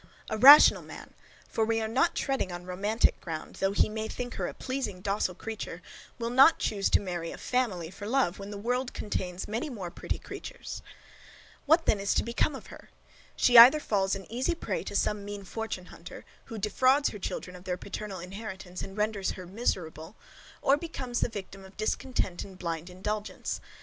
A 0.31 0.37
rational 0.39 0.81
man, 0.81 1.13
for 1.47 1.63
we 1.63 1.79
are 1.79 1.87
not 1.87 2.15
treading 2.15 2.51
on 2.51 2.65
romantic 2.65 3.21
ground, 3.21 3.57
though 3.57 3.71
he 3.71 3.87
may 3.87 4.07
think 4.07 4.33
her 4.33 4.47
a 4.47 4.53
pleasing 4.55 4.99
docile 4.99 5.35
creature, 5.35 5.83
will 6.17 6.31
not 6.31 6.57
choose 6.57 6.89
to 6.89 6.99
marry 6.99 7.31
a 7.31 7.37
FAMILY 7.37 7.91
for 7.91 8.07
love, 8.07 8.39
when 8.39 8.49
the 8.49 8.57
world 8.57 8.95
contains 8.95 9.47
many 9.47 9.69
more 9.69 9.91
pretty 9.91 10.17
creatures. 10.17 10.81
What 11.67 11.81
is 11.81 11.85
then 11.85 11.99
to 12.03 12.23
become 12.23 12.55
of 12.55 12.65
her? 12.73 12.89
She 13.35 13.59
either 13.59 13.79
falls 13.79 14.15
an 14.15 14.25
easy 14.31 14.55
prey 14.55 14.81
to 14.85 14.95
some 14.95 15.23
mean 15.23 15.43
fortune 15.43 15.85
hunter, 15.93 16.25
who 16.45 16.57
defrauds 16.57 17.09
her 17.09 17.19
children 17.19 17.55
of 17.55 17.65
their 17.65 17.77
paternal 17.77 18.19
inheritance, 18.19 18.81
and 18.81 18.97
renders 18.97 19.33
her 19.33 19.45
miserable; 19.45 20.15
or 20.63 20.77
becomes 20.77 21.19
the 21.19 21.29
victim 21.29 21.63
of 21.63 21.77
discontent 21.77 22.43
and 22.43 22.57
blind 22.57 22.89
indulgence. 22.89 23.61